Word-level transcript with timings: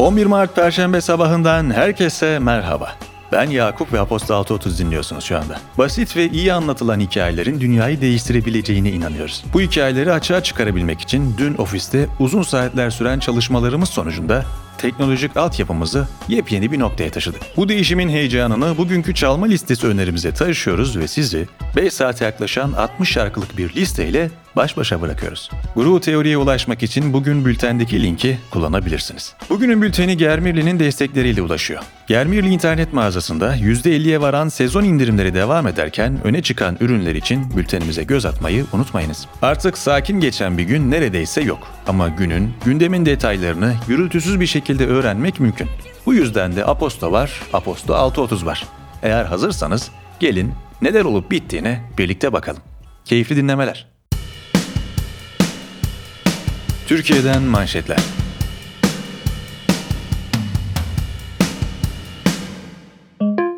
11 0.00 0.26
Mart 0.26 0.56
Perşembe 0.56 1.00
sabahından 1.00 1.70
herkese 1.70 2.38
merhaba. 2.38 2.92
Ben 3.32 3.50
Yakup 3.50 3.92
ve 3.92 4.00
Apostol 4.00 4.34
630 4.34 4.78
dinliyorsunuz 4.78 5.24
şu 5.24 5.38
anda. 5.38 5.60
Basit 5.78 6.16
ve 6.16 6.28
iyi 6.28 6.52
anlatılan 6.52 7.00
hikayelerin 7.00 7.60
dünyayı 7.60 8.00
değiştirebileceğine 8.00 8.90
inanıyoruz. 8.90 9.44
Bu 9.54 9.60
hikayeleri 9.60 10.12
açığa 10.12 10.42
çıkarabilmek 10.42 11.00
için 11.00 11.34
dün 11.38 11.54
ofiste 11.54 12.06
uzun 12.18 12.42
saatler 12.42 12.90
süren 12.90 13.18
çalışmalarımız 13.18 13.88
sonucunda 13.88 14.44
teknolojik 14.78 15.36
altyapımızı 15.36 16.08
yepyeni 16.28 16.72
bir 16.72 16.78
noktaya 16.78 17.10
taşıdık. 17.10 17.42
Bu 17.56 17.68
değişimin 17.68 18.08
heyecanını 18.08 18.78
bugünkü 18.78 19.14
çalma 19.14 19.46
listesi 19.46 19.86
önerimize 19.86 20.34
taşıyoruz 20.34 20.98
ve 20.98 21.08
sizi 21.08 21.48
5 21.76 21.94
saate 21.94 22.24
yaklaşan 22.24 22.72
60 22.72 23.10
şarkılık 23.10 23.58
bir 23.58 23.74
listeyle 23.74 24.30
baş 24.56 24.76
başa 24.76 25.00
bırakıyoruz. 25.00 25.50
Guru 25.74 26.00
teoriye 26.00 26.36
ulaşmak 26.36 26.82
için 26.82 27.12
bugün 27.12 27.44
bültendeki 27.44 28.02
linki 28.02 28.38
kullanabilirsiniz. 28.50 29.34
Bugünün 29.50 29.82
bülteni 29.82 30.16
Germirli'nin 30.16 30.78
destekleriyle 30.78 31.42
ulaşıyor. 31.42 31.82
Germirli 32.06 32.48
internet 32.48 32.92
mağazasında 32.92 33.56
%50'ye 33.56 34.20
varan 34.20 34.48
sezon 34.48 34.84
indirimleri 34.84 35.34
devam 35.34 35.66
ederken 35.66 36.18
öne 36.24 36.42
çıkan 36.42 36.76
ürünler 36.80 37.14
için 37.14 37.56
bültenimize 37.56 38.02
göz 38.04 38.26
atmayı 38.26 38.66
unutmayınız. 38.72 39.26
Artık 39.42 39.78
sakin 39.78 40.20
geçen 40.20 40.58
bir 40.58 40.64
gün 40.64 40.90
neredeyse 40.90 41.40
yok. 41.40 41.68
Ama 41.86 42.08
günün, 42.08 42.52
gündemin 42.64 43.06
detaylarını 43.06 43.74
gürültüsüz 43.88 44.40
bir 44.40 44.46
şekilde 44.46 44.86
öğrenmek 44.86 45.40
mümkün. 45.40 45.68
Bu 46.06 46.14
yüzden 46.14 46.56
de 46.56 46.64
Aposto 46.64 47.12
var, 47.12 47.40
Aposto 47.52 47.94
630 47.94 48.46
var. 48.46 48.66
Eğer 49.02 49.24
hazırsanız 49.24 49.90
gelin 50.20 50.52
neler 50.82 51.04
olup 51.04 51.30
bittiğine 51.30 51.80
birlikte 51.98 52.32
bakalım. 52.32 52.62
Keyifli 53.04 53.36
dinlemeler. 53.36 53.89
Türkiye'den 56.90 57.42
manşetler. 57.42 57.98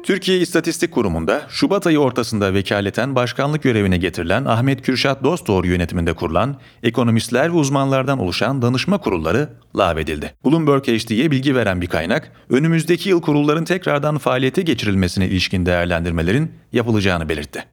Türkiye 0.03 0.39
İstatistik 0.39 0.93
Kurumu'nda 0.93 1.43
Şubat 1.49 1.87
ayı 1.87 1.99
ortasında 1.99 2.55
vekaleten 2.55 3.15
başkanlık 3.15 3.63
görevine 3.63 3.97
getirilen 3.97 4.45
Ahmet 4.45 4.83
Kürşat 4.83 5.25
Dostdoğru 5.25 5.67
yönetiminde 5.67 6.13
kurulan 6.13 6.57
ekonomistler 6.83 7.53
ve 7.53 7.57
uzmanlardan 7.57 8.19
oluşan 8.19 8.63
danışma 8.63 8.99
kurulları 8.99 9.49
lağvedildi. 9.77 10.35
Bloomberg 10.45 10.85
HD'ye 10.85 11.31
bilgi 11.31 11.55
veren 11.55 11.81
bir 11.81 11.87
kaynak, 11.87 12.33
önümüzdeki 12.51 13.09
yıl 13.09 13.23
kurulların 13.23 13.65
tekrardan 13.65 14.19
faaliyete 14.19 14.63
geçirilmesine 14.63 15.29
ilişkin 15.29 15.67
değerlendirmelerin 15.67 16.53
yapılacağını 16.73 17.29
belirtti. 17.29 17.65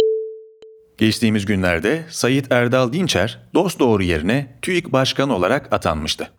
Geçtiğimiz 1.00 1.46
günlerde 1.46 2.06
Sayit 2.10 2.52
Erdal 2.52 2.94
Dinçer, 2.94 3.40
Dostdoğru 3.54 4.04
yerine 4.04 4.48
TÜİK 4.62 4.94
Başkanı 4.94 5.36
olarak 5.36 5.74
atanmıştı. 5.74 6.32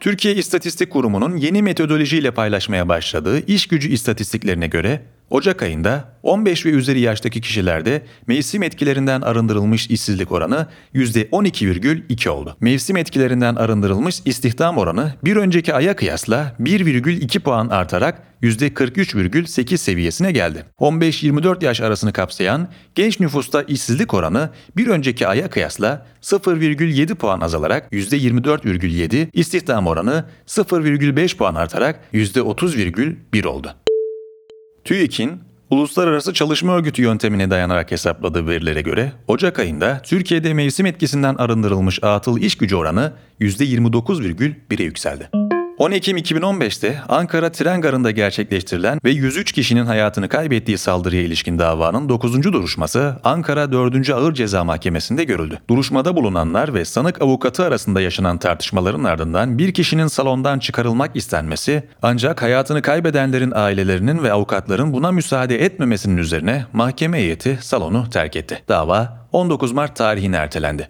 Türkiye 0.00 0.34
İstatistik 0.34 0.90
Kurumu'nun 0.90 1.36
yeni 1.36 1.62
metodolojiyle 1.62 2.30
paylaşmaya 2.30 2.88
başladığı 2.88 3.46
iş 3.46 3.66
gücü 3.66 3.88
istatistiklerine 3.88 4.66
göre 4.66 5.02
Ocak 5.30 5.62
ayında 5.62 6.04
15 6.22 6.66
ve 6.66 6.70
üzeri 6.70 7.00
yaştaki 7.00 7.40
kişilerde 7.40 8.02
mevsim 8.26 8.62
etkilerinden 8.62 9.20
arındırılmış 9.20 9.90
işsizlik 9.90 10.32
oranı 10.32 10.66
%12,2 10.94 12.28
oldu. 12.28 12.56
Mevsim 12.60 12.96
etkilerinden 12.96 13.54
arındırılmış 13.54 14.22
istihdam 14.24 14.78
oranı 14.78 15.14
bir 15.24 15.36
önceki 15.36 15.74
aya 15.74 15.96
kıyasla 15.96 16.56
1,2 16.60 17.40
puan 17.40 17.68
artarak 17.68 18.22
%43,8 18.42 19.76
seviyesine 19.76 20.32
geldi. 20.32 20.64
15-24 20.78 21.64
yaş 21.64 21.80
arasını 21.80 22.12
kapsayan 22.12 22.68
genç 22.94 23.20
nüfusta 23.20 23.62
işsizlik 23.62 24.14
oranı 24.14 24.50
bir 24.76 24.88
önceki 24.88 25.28
aya 25.28 25.50
kıyasla 25.50 26.06
0,7 26.22 27.14
puan 27.14 27.40
azalarak 27.40 27.92
%24,7, 27.92 29.28
istihdam 29.32 29.86
oranı 29.86 30.24
0,5 30.46 31.36
puan 31.36 31.54
artarak 31.54 32.00
%30,1 32.14 33.46
oldu. 33.46 33.74
TÜİK'in 34.88 35.40
Uluslararası 35.70 36.32
Çalışma 36.34 36.76
Örgütü 36.76 37.02
yöntemine 37.02 37.50
dayanarak 37.50 37.90
hesapladığı 37.90 38.46
verilere 38.46 38.82
göre 38.82 39.12
Ocak 39.26 39.58
ayında 39.58 40.02
Türkiye'de 40.02 40.54
mevsim 40.54 40.86
etkisinden 40.86 41.34
arındırılmış 41.34 42.04
atıl 42.04 42.38
iş 42.38 42.56
gücü 42.56 42.76
oranı 42.76 43.12
%29,1'e 43.40 44.84
yükseldi. 44.84 45.47
10 45.78 45.90
Ekim 45.90 46.18
2015'te 46.18 47.00
Ankara 47.08 47.52
Tren 47.52 47.80
Garı'nda 47.80 48.10
gerçekleştirilen 48.10 49.00
ve 49.04 49.10
103 49.10 49.52
kişinin 49.52 49.86
hayatını 49.86 50.28
kaybettiği 50.28 50.78
saldırıya 50.78 51.22
ilişkin 51.22 51.58
davanın 51.58 52.08
9. 52.08 52.42
duruşması 52.42 53.16
Ankara 53.24 53.72
4. 53.72 54.10
Ağır 54.10 54.34
Ceza 54.34 54.64
Mahkemesi'nde 54.64 55.24
görüldü. 55.24 55.58
Duruşmada 55.70 56.16
bulunanlar 56.16 56.74
ve 56.74 56.84
sanık 56.84 57.22
avukatı 57.22 57.64
arasında 57.64 58.00
yaşanan 58.00 58.38
tartışmaların 58.38 59.04
ardından 59.04 59.58
bir 59.58 59.74
kişinin 59.74 60.06
salondan 60.06 60.58
çıkarılmak 60.58 61.16
istenmesi 61.16 61.82
ancak 62.02 62.42
hayatını 62.42 62.82
kaybedenlerin 62.82 63.52
ailelerinin 63.54 64.22
ve 64.22 64.32
avukatların 64.32 64.92
buna 64.92 65.12
müsaade 65.12 65.64
etmemesinin 65.64 66.16
üzerine 66.16 66.64
mahkeme 66.72 67.18
heyeti 67.18 67.58
salonu 67.60 68.10
terk 68.10 68.36
etti. 68.36 68.62
Dava 68.68 69.28
19 69.32 69.72
Mart 69.72 69.96
tarihine 69.96 70.36
ertelendi. 70.36 70.88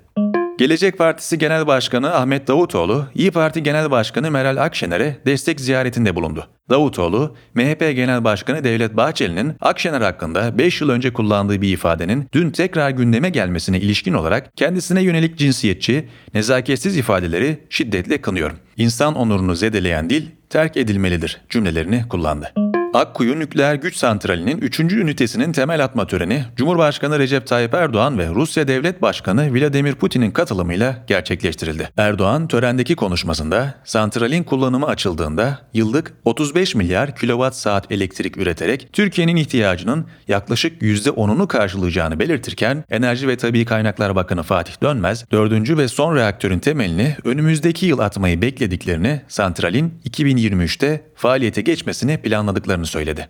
Gelecek 0.58 0.98
Partisi 0.98 1.38
Genel 1.38 1.66
Başkanı 1.66 2.14
Ahmet 2.14 2.48
Davutoğlu, 2.48 3.06
İyi 3.14 3.30
Parti 3.30 3.62
Genel 3.62 3.90
Başkanı 3.90 4.30
Meral 4.30 4.56
Akşener'e 4.56 5.16
destek 5.26 5.60
ziyaretinde 5.60 6.16
bulundu. 6.16 6.46
Davutoğlu, 6.70 7.36
MHP 7.54 7.80
Genel 7.80 8.24
Başkanı 8.24 8.64
Devlet 8.64 8.96
Bahçeli'nin 8.96 9.54
Akşener 9.60 10.00
hakkında 10.00 10.58
5 10.58 10.80
yıl 10.80 10.88
önce 10.88 11.12
kullandığı 11.12 11.62
bir 11.62 11.72
ifadenin 11.72 12.28
dün 12.32 12.50
tekrar 12.50 12.90
gündeme 12.90 13.30
gelmesine 13.30 13.80
ilişkin 13.80 14.12
olarak 14.12 14.56
kendisine 14.56 15.02
yönelik 15.02 15.38
cinsiyetçi, 15.38 16.08
nezaketsiz 16.34 16.96
ifadeleri 16.96 17.58
şiddetle 17.70 18.20
kınıyorum. 18.20 18.56
İnsan 18.76 19.14
onurunu 19.14 19.54
zedeleyen 19.54 20.10
dil 20.10 20.26
terk 20.50 20.76
edilmelidir 20.76 21.40
cümlelerini 21.48 22.08
kullandı. 22.08 22.52
Akkuyu 22.98 23.38
Nükleer 23.38 23.74
Güç 23.74 23.96
Santrali'nin 23.96 24.58
3. 24.58 24.80
ünitesinin 24.80 25.52
temel 25.52 25.84
atma 25.84 26.06
töreni 26.06 26.44
Cumhurbaşkanı 26.56 27.18
Recep 27.18 27.46
Tayyip 27.46 27.74
Erdoğan 27.74 28.18
ve 28.18 28.28
Rusya 28.28 28.68
Devlet 28.68 29.02
Başkanı 29.02 29.54
Vladimir 29.54 29.94
Putin'in 29.94 30.30
katılımıyla 30.30 31.04
gerçekleştirildi. 31.06 31.90
Erdoğan 31.96 32.48
törendeki 32.48 32.96
konuşmasında 32.96 33.74
santralin 33.84 34.44
kullanımı 34.44 34.86
açıldığında 34.86 35.58
yıllık 35.74 36.14
35 36.24 36.74
milyar 36.74 37.16
kilowatt 37.16 37.56
saat 37.56 37.92
elektrik 37.92 38.36
üreterek 38.36 38.88
Türkiye'nin 38.92 39.36
ihtiyacının 39.36 40.06
yaklaşık 40.28 40.82
%10'unu 40.82 41.46
karşılayacağını 41.46 42.18
belirtirken 42.18 42.84
Enerji 42.90 43.28
ve 43.28 43.36
Tabi 43.36 43.64
Kaynaklar 43.64 44.16
Bakanı 44.16 44.42
Fatih 44.42 44.82
Dönmez 44.82 45.24
4. 45.32 45.76
ve 45.76 45.88
son 45.88 46.16
reaktörün 46.16 46.58
temelini 46.58 47.16
önümüzdeki 47.24 47.86
yıl 47.86 47.98
atmayı 47.98 48.42
beklediklerini 48.42 49.20
santralin 49.28 49.94
2023'te 50.10 51.07
faaliyete 51.18 51.60
geçmesini 51.60 52.18
planladıklarını 52.18 52.86
söyledi. 52.86 53.26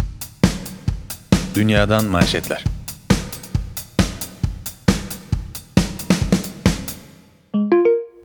Dünyadan 1.54 2.04
manşetler. 2.04 2.65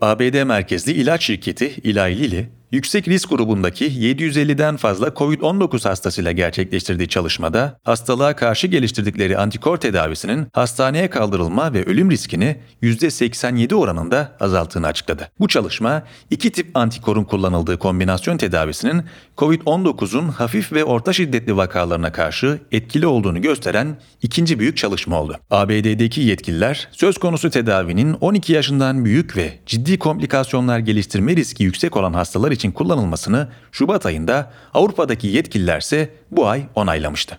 ABD 0.02 0.44
merkezli 0.44 0.92
ilaç 0.92 1.24
şirketi 1.24 1.66
Eli 1.84 2.20
Lilly, 2.20 2.50
yüksek 2.74 3.08
risk 3.08 3.30
grubundaki 3.30 3.86
750'den 3.86 4.78
fazla 4.78 5.08
COVID-19 5.08 5.88
hastasıyla 5.88 6.32
gerçekleştirdiği 6.32 7.08
çalışmada 7.08 7.80
hastalığa 7.84 8.36
karşı 8.36 8.68
geliştirdikleri 8.68 9.38
antikor 9.38 9.78
tedavisinin 9.78 10.48
hastaneye 10.54 11.10
kaldırılma 11.10 11.74
ve 11.74 11.84
ölüm 11.86 12.12
riskini 12.12 12.58
%87 12.84 13.76
oranında 13.76 14.36
azalttığını 14.40 14.88
açıkladı. 14.88 15.32
Bu 15.40 15.48
çalışma 15.48 16.04
iki 16.30 16.52
tip 16.52 16.78
antikorun 16.78 17.24
kullanıldığı 17.24 17.80
kombinasyon 17.80 18.38
tedavisinin 18.38 19.04
COVID-19'un 19.38 20.30
hafif 20.30 20.74
ve 20.74 20.84
orta 20.84 21.14
şiddetli 21.14 21.58
vakalarına 21.58 22.12
karşı 22.12 22.60
etkili 22.72 23.08
olduğunu 23.08 23.42
gösteren 23.42 23.98
ikinci 24.22 24.60
büyük 24.60 24.78
çalışma 24.78 25.22
oldu. 25.22 25.38
ABD'deki 25.52 26.22
yetkililer 26.22 26.88
söz 26.92 27.18
konusu 27.18 27.50
tedavinin 27.50 28.14
12 28.14 28.54
yaşından 28.54 29.06
büyük 29.06 29.38
ve 29.38 29.60
ciddi 29.66 30.00
komplikasyonlar 30.00 30.80
geliştirme 30.80 31.36
riski 31.36 31.64
yüksek 31.64 31.98
olan 31.98 32.14
hastalar 32.14 32.52
için 32.52 32.63
için 32.64 32.72
kullanılmasını 32.72 33.48
Şubat 33.72 34.06
ayında 34.06 34.52
Avrupa'daki 34.74 35.28
yetkililer 35.28 35.80
ise 35.80 36.10
bu 36.32 36.48
ay 36.48 36.64
onaylamıştı. 36.76 37.38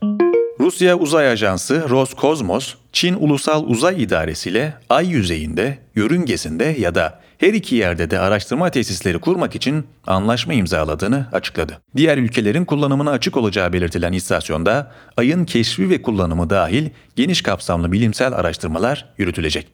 Rusya 0.61 0.97
Uzay 0.97 1.29
Ajansı 1.29 1.91
Roskosmos, 1.91 2.75
Çin 2.93 3.15
Ulusal 3.15 3.65
Uzay 3.65 4.03
İdaresi 4.03 4.51
ile 4.51 4.75
ay 4.89 5.07
yüzeyinde, 5.09 5.79
yörüngesinde 5.95 6.65
ya 6.79 6.95
da 6.95 7.21
her 7.39 7.55
iki 7.55 7.77
yerde 7.77 8.11
de 8.11 8.19
araştırma 8.19 8.71
tesisleri 8.71 9.19
kurmak 9.19 9.55
için 9.55 9.87
anlaşma 10.07 10.55
imzaladığını 10.55 11.27
açıkladı. 11.33 11.81
Diğer 11.97 12.19
ülkelerin 12.19 12.65
kullanımına 12.65 13.11
açık 13.11 13.37
olacağı 13.37 13.73
belirtilen 13.73 14.13
istasyonda 14.13 14.93
ayın 15.17 15.45
keşfi 15.45 15.91
ve 15.91 16.03
kullanımı 16.03 16.51
dahil 16.51 16.91
geniş 17.17 17.43
kapsamlı 17.43 17.93
bilimsel 17.93 18.33
araştırmalar 18.33 19.09
yürütülecek. 19.19 19.67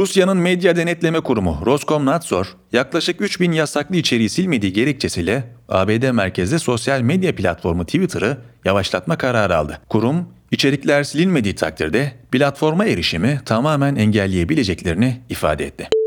Rusya'nın 0.00 0.36
medya 0.36 0.76
denetleme 0.76 1.20
kurumu 1.20 1.62
Roskomnadzor, 1.66 2.56
yaklaşık 2.72 3.20
3000 3.20 3.52
yasaklı 3.52 3.96
içeriği 3.96 4.28
silmediği 4.28 4.72
gerekçesiyle 4.72 5.44
ABD 5.68 6.10
merkezli 6.10 6.58
sosyal 6.58 7.00
medya 7.00 7.34
platformu 7.34 7.84
Twitter'ı 7.84 8.38
yavaşlatma 8.64 9.18
kararı 9.18 9.56
aldı. 9.56 9.80
Kurum, 9.88 10.28
içerikler 10.50 11.04
silinmediği 11.04 11.54
takdirde 11.54 12.12
platforma 12.32 12.84
erişimi 12.84 13.40
tamamen 13.44 13.96
engelleyebileceklerini 13.96 15.20
ifade 15.28 15.66
etti. 15.66 15.99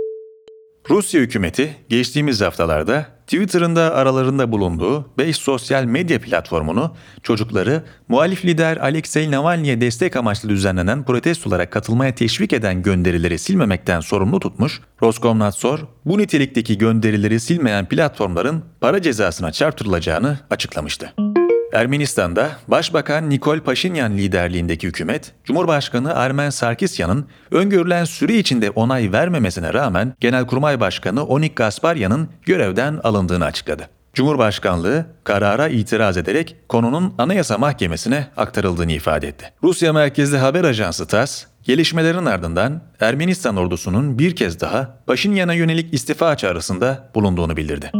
Rusya 0.89 1.21
hükümeti 1.21 1.75
geçtiğimiz 1.89 2.41
haftalarda 2.41 3.05
Twitter'ında 3.27 3.95
aralarında 3.95 4.51
bulunduğu 4.51 5.17
5 5.17 5.37
sosyal 5.37 5.83
medya 5.83 6.21
platformunu 6.21 6.95
çocukları 7.23 7.83
muhalif 8.07 8.45
lider 8.45 8.77
Alexei 8.77 9.31
Navalny'e 9.31 9.81
destek 9.81 10.15
amaçlı 10.15 10.49
düzenlenen 10.49 11.05
protestolara 11.05 11.69
katılmaya 11.69 12.15
teşvik 12.15 12.53
eden 12.53 12.81
gönderileri 12.81 13.39
silmemekten 13.39 13.99
sorumlu 13.99 14.39
tutmuş, 14.39 14.81
Roskomnadzor 15.01 15.79
bu 16.05 16.17
nitelikteki 16.17 16.77
gönderileri 16.77 17.39
silmeyen 17.39 17.85
platformların 17.85 18.63
para 18.81 19.01
cezasına 19.01 19.51
çarptırılacağını 19.51 20.39
açıklamıştı. 20.49 21.32
Ermenistan'da 21.73 22.51
Başbakan 22.67 23.29
Nikol 23.29 23.59
Paşinyan 23.59 24.17
liderliğindeki 24.17 24.87
hükümet, 24.87 25.31
Cumhurbaşkanı 25.43 26.13
Ermen 26.15 26.49
Sarkisyan'ın 26.49 27.25
öngörülen 27.51 28.05
süre 28.05 28.37
içinde 28.37 28.69
onay 28.69 29.11
vermemesine 29.11 29.73
rağmen 29.73 30.13
Genelkurmay 30.19 30.79
Başkanı 30.79 31.25
Onik 31.25 31.55
Gasparyan'ın 31.55 32.29
görevden 32.41 32.99
alındığını 33.03 33.45
açıkladı. 33.45 33.89
Cumhurbaşkanlığı 34.13 35.05
karara 35.23 35.67
itiraz 35.67 36.17
ederek 36.17 36.55
konunun 36.69 37.13
Anayasa 37.17 37.57
Mahkemesi'ne 37.57 38.27
aktarıldığını 38.37 38.91
ifade 38.91 39.27
etti. 39.27 39.53
Rusya 39.63 39.93
merkezli 39.93 40.37
haber 40.37 40.63
ajansı 40.63 41.07
TASS, 41.07 41.45
gelişmelerin 41.63 42.25
ardından 42.25 42.81
Ermenistan 42.99 43.57
ordusunun 43.57 44.19
bir 44.19 44.35
kez 44.35 44.59
daha 44.61 44.97
Paşinyan'a 45.07 45.53
yönelik 45.53 45.93
istifa 45.93 46.37
çağrısında 46.37 47.09
bulunduğunu 47.15 47.57
bildirdi. 47.57 47.91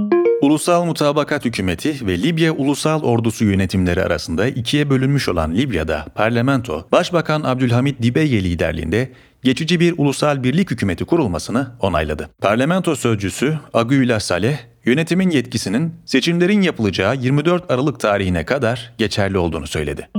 Ulusal 0.44 0.86
Mutabakat 0.86 1.46
Hükümeti 1.46 2.08
ve 2.08 2.22
Libya 2.22 2.52
Ulusal 2.52 3.04
Ordusu 3.04 3.46
yönetimleri 3.46 4.04
arasında 4.04 4.48
ikiye 4.48 4.90
bölünmüş 4.90 5.30
olan 5.30 5.56
Libya'da 5.56 6.06
parlamento, 6.16 6.88
Başbakan 6.92 7.44
Abdülhamit 7.44 8.02
Dibeye 8.02 8.44
liderliğinde 8.44 9.12
geçici 9.44 9.80
bir 9.80 9.94
ulusal 9.98 10.44
birlik 10.44 10.72
hükümeti 10.72 11.06
kurulmasını 11.06 11.68
onayladı. 11.80 12.30
Parlamento 12.42 12.96
sözcüsü 12.96 13.58
Agüila 13.74 14.20
Saleh, 14.20 14.58
yönetimin 14.86 15.30
yetkisinin 15.30 15.94
seçimlerin 16.06 16.62
yapılacağı 16.62 17.16
24 17.16 17.72
Aralık 17.72 18.00
tarihine 18.00 18.46
kadar 18.46 18.94
geçerli 18.98 19.38
olduğunu 19.38 19.68
söyledi. 19.68 20.10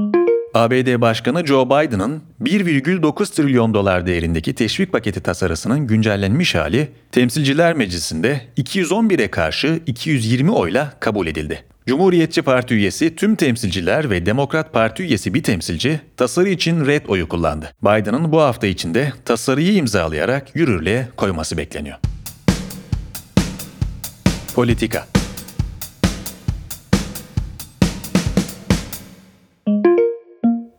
ABD 0.54 1.00
Başkanı 1.00 1.46
Joe 1.46 1.66
Biden'ın 1.66 2.22
1,9 2.42 3.34
trilyon 3.34 3.74
dolar 3.74 4.06
değerindeki 4.06 4.54
teşvik 4.54 4.92
paketi 4.92 5.20
tasarısının 5.20 5.86
güncellenmiş 5.86 6.54
hali 6.54 6.88
Temsilciler 7.12 7.74
Meclisi'nde 7.74 8.40
211'e 8.58 9.30
karşı 9.30 9.80
220 9.86 10.50
oyla 10.50 10.92
kabul 11.00 11.26
edildi. 11.26 11.64
Cumhuriyetçi 11.86 12.42
Parti 12.42 12.74
üyesi 12.74 13.16
tüm 13.16 13.36
temsilciler 13.36 14.10
ve 14.10 14.26
Demokrat 14.26 14.72
Parti 14.72 15.02
üyesi 15.02 15.34
bir 15.34 15.42
temsilci 15.42 16.00
tasarı 16.16 16.48
için 16.48 16.86
red 16.86 17.06
oyu 17.08 17.28
kullandı. 17.28 17.72
Biden'ın 17.82 18.32
bu 18.32 18.40
hafta 18.40 18.66
içinde 18.66 19.12
tasarıyı 19.24 19.74
imzalayarak 19.74 20.56
yürürlüğe 20.56 21.08
koyması 21.16 21.56
bekleniyor. 21.56 21.96
Politika 24.54 25.13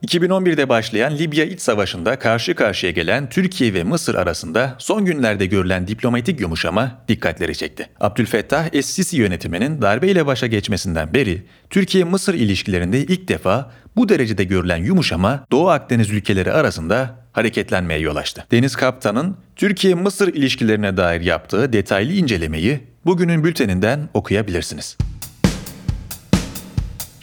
2011'de 0.05 0.69
başlayan 0.69 1.17
Libya 1.17 1.45
İç 1.45 1.61
Savaşı'nda 1.61 2.19
karşı 2.19 2.55
karşıya 2.55 2.91
gelen 2.91 3.29
Türkiye 3.29 3.73
ve 3.73 3.83
Mısır 3.83 4.15
arasında 4.15 4.75
son 4.77 5.05
günlerde 5.05 5.45
görülen 5.45 5.87
diplomatik 5.87 6.39
yumuşama 6.39 6.91
dikkatleri 7.07 7.55
çekti. 7.55 7.89
Abdülfettah 7.99 8.73
Es-Sisi 8.73 9.17
yönetiminin 9.17 9.81
darbeyle 9.81 10.25
başa 10.25 10.47
geçmesinden 10.47 11.13
beri 11.13 11.43
Türkiye-Mısır 11.69 12.33
ilişkilerinde 12.33 12.99
ilk 12.99 13.27
defa 13.27 13.71
bu 13.95 14.09
derecede 14.09 14.43
görülen 14.43 14.77
yumuşama 14.77 15.45
Doğu 15.51 15.69
Akdeniz 15.69 16.09
ülkeleri 16.11 16.51
arasında 16.51 17.15
hareketlenmeye 17.31 17.99
yol 17.99 18.15
açtı. 18.15 18.45
Deniz 18.51 18.75
Kaptan'ın 18.75 19.37
Türkiye-Mısır 19.55 20.33
ilişkilerine 20.33 20.97
dair 20.97 21.21
yaptığı 21.21 21.73
detaylı 21.73 22.13
incelemeyi 22.13 22.79
bugünün 23.05 23.43
bülteninden 23.43 24.09
okuyabilirsiniz. 24.13 24.97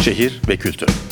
Şehir 0.01 0.41
ve 0.49 0.57
Kültür 0.57 1.12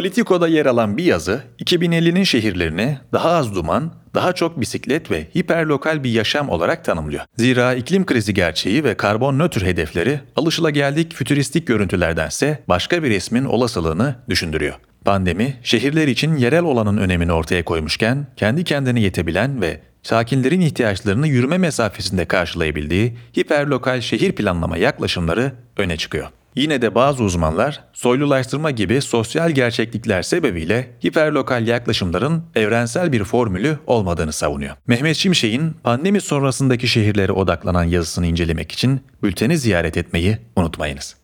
Politico'da 0.00 0.48
yer 0.48 0.66
alan 0.66 0.96
bir 0.96 1.04
yazı, 1.04 1.42
2050'nin 1.58 2.24
şehirlerini 2.24 2.98
daha 3.12 3.30
az 3.30 3.54
duman, 3.54 3.92
daha 4.14 4.32
çok 4.32 4.60
bisiklet 4.60 5.10
ve 5.10 5.26
hiperlokal 5.38 6.04
bir 6.04 6.10
yaşam 6.10 6.48
olarak 6.48 6.84
tanımlıyor. 6.84 7.22
Zira 7.36 7.74
iklim 7.74 8.06
krizi 8.06 8.34
gerçeği 8.34 8.84
ve 8.84 8.94
karbon 8.96 9.38
nötr 9.38 9.62
hedefleri 9.62 10.20
alışılageldik 10.36 11.14
fütüristik 11.14 11.66
görüntülerdense 11.66 12.62
başka 12.68 13.02
bir 13.02 13.10
resmin 13.10 13.44
olasılığını 13.44 14.14
düşündürüyor. 14.28 14.74
Pandemi, 15.04 15.56
şehirler 15.62 16.08
için 16.08 16.36
yerel 16.36 16.62
olanın 16.62 16.96
önemini 16.96 17.32
ortaya 17.32 17.64
koymuşken, 17.64 18.26
kendi 18.36 18.64
kendine 18.64 19.00
yetebilen 19.00 19.60
ve 19.60 19.80
sakinlerin 20.02 20.60
ihtiyaçlarını 20.60 21.28
yürüme 21.28 21.58
mesafesinde 21.58 22.24
karşılayabildiği 22.24 23.16
hiperlokal 23.38 24.00
şehir 24.00 24.32
planlama 24.32 24.76
yaklaşımları 24.76 25.52
öne 25.76 25.96
çıkıyor. 25.96 26.28
Yine 26.54 26.82
de 26.82 26.94
bazı 26.94 27.24
uzmanlar 27.24 27.84
soylulaştırma 27.92 28.70
gibi 28.70 29.02
sosyal 29.02 29.50
gerçeklikler 29.50 30.22
sebebiyle 30.22 30.90
hiperlokal 31.06 31.66
yaklaşımların 31.66 32.42
evrensel 32.54 33.12
bir 33.12 33.24
formülü 33.24 33.78
olmadığını 33.86 34.32
savunuyor. 34.32 34.76
Mehmet 34.86 35.16
Şimşek'in 35.16 35.70
pandemi 35.70 36.20
sonrasındaki 36.20 36.88
şehirlere 36.88 37.32
odaklanan 37.32 37.84
yazısını 37.84 38.26
incelemek 38.26 38.72
için 38.72 39.00
bülteni 39.22 39.58
ziyaret 39.58 39.96
etmeyi 39.96 40.38
unutmayınız. 40.56 41.16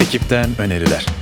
Ekipten 0.00 0.50
öneriler. 0.58 1.21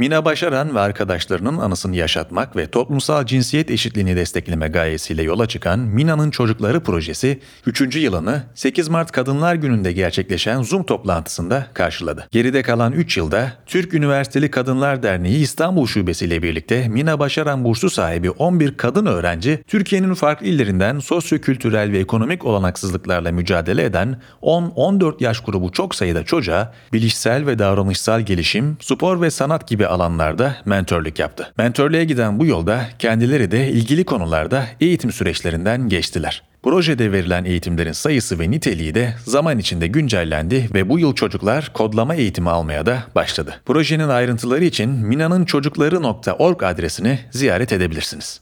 Mina 0.00 0.24
Başaran 0.24 0.74
ve 0.74 0.80
arkadaşlarının 0.80 1.58
anısını 1.58 1.96
yaşatmak 1.96 2.56
ve 2.56 2.66
toplumsal 2.66 3.26
cinsiyet 3.26 3.70
eşitliğini 3.70 4.16
destekleme 4.16 4.68
gayesiyle 4.68 5.22
yola 5.22 5.46
çıkan 5.46 5.78
Mina'nın 5.78 6.30
Çocukları 6.30 6.80
projesi 6.80 7.40
3. 7.66 7.96
yılını 7.96 8.42
8 8.54 8.88
Mart 8.88 9.12
Kadınlar 9.12 9.54
Günü'nde 9.54 9.92
gerçekleşen 9.92 10.62
Zoom 10.62 10.82
toplantısında 10.82 11.66
karşıladı. 11.74 12.28
Geride 12.30 12.62
kalan 12.62 12.92
3 12.92 13.16
yılda 13.16 13.52
Türk 13.66 13.94
Üniversiteli 13.94 14.50
Kadınlar 14.50 15.02
Derneği 15.02 15.38
İstanbul 15.38 15.86
Şubesi 15.86 16.24
ile 16.24 16.42
birlikte 16.42 16.88
Mina 16.88 17.18
Başaran 17.18 17.64
bursu 17.64 17.90
sahibi 17.90 18.30
11 18.30 18.76
kadın 18.76 19.06
öğrenci 19.06 19.64
Türkiye'nin 19.66 20.14
farklı 20.14 20.46
illerinden 20.46 20.98
sosyo-kültürel 20.98 21.92
ve 21.92 21.98
ekonomik 21.98 22.44
olanaksızlıklarla 22.44 23.32
mücadele 23.32 23.84
eden 23.84 24.20
10-14 24.42 25.24
yaş 25.24 25.40
grubu 25.40 25.72
çok 25.72 25.94
sayıda 25.94 26.24
çocuğa 26.24 26.72
bilişsel 26.92 27.46
ve 27.46 27.58
davranışsal 27.58 28.20
gelişim, 28.20 28.76
spor 28.80 29.20
ve 29.20 29.30
sanat 29.30 29.68
gibi 29.68 29.89
alanlarda 29.90 30.56
mentörlük 30.64 31.18
yaptı. 31.18 31.52
Mentörlüğe 31.58 32.04
giden 32.04 32.38
bu 32.38 32.46
yolda 32.46 32.84
kendileri 32.98 33.50
de 33.50 33.68
ilgili 33.68 34.04
konularda 34.04 34.64
eğitim 34.80 35.12
süreçlerinden 35.12 35.88
geçtiler. 35.88 36.42
Projede 36.62 37.12
verilen 37.12 37.44
eğitimlerin 37.44 37.92
sayısı 37.92 38.38
ve 38.38 38.50
niteliği 38.50 38.94
de 38.94 39.14
zaman 39.24 39.58
içinde 39.58 39.86
güncellendi 39.86 40.68
ve 40.74 40.88
bu 40.88 40.98
yıl 40.98 41.14
çocuklar 41.14 41.70
kodlama 41.74 42.14
eğitimi 42.14 42.50
almaya 42.50 42.86
da 42.86 43.02
başladı. 43.14 43.60
Projenin 43.66 44.08
ayrıntıları 44.08 44.64
için 44.64 44.90
minanınçocukları.org 44.90 46.62
adresini 46.62 47.18
ziyaret 47.30 47.72
edebilirsiniz. 47.72 48.40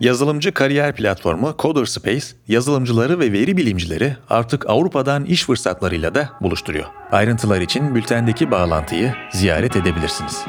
Yazılımcı 0.00 0.52
kariyer 0.52 0.96
platformu 0.96 1.54
CoderSpace, 1.58 2.26
yazılımcıları 2.48 3.20
ve 3.20 3.32
veri 3.32 3.56
bilimcileri 3.56 4.16
artık 4.30 4.70
Avrupa'dan 4.70 5.24
iş 5.24 5.44
fırsatlarıyla 5.44 6.14
da 6.14 6.30
buluşturuyor. 6.40 6.84
Ayrıntılar 7.12 7.60
için 7.60 7.94
bültendeki 7.94 8.50
bağlantıyı 8.50 9.14
ziyaret 9.32 9.76
edebilirsiniz. 9.76 10.44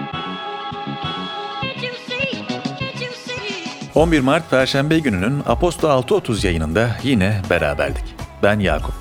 11 3.96 4.20
Mart 4.20 4.50
Perşembe 4.50 5.00
gününün 5.00 5.44
Aposto 5.46 5.88
6.30 5.88 6.46
yayınında 6.46 6.90
yine 7.04 7.42
beraberdik. 7.50 8.16
Ben 8.44 8.60
Yakup. 8.60 8.96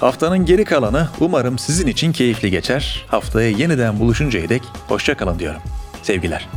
Haftanın 0.00 0.44
geri 0.44 0.64
kalanı 0.64 1.08
umarım 1.20 1.58
sizin 1.58 1.86
için 1.86 2.12
keyifli 2.12 2.50
geçer. 2.50 3.06
Haftaya 3.08 3.50
yeniden 3.50 4.00
buluşuncaya 4.00 4.48
dek 4.48 4.62
hoşçakalın 4.88 5.38
diyorum. 5.38 5.60
Sevgiler. 6.02 6.48